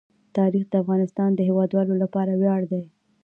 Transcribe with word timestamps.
تاریخ 0.37 0.65
د 0.69 0.73
افغانستان 0.83 1.29
د 1.35 1.39
هیوادوالو 1.49 1.93
لپاره 2.03 2.31
ویاړ 2.41 2.61
دی. 2.71 2.83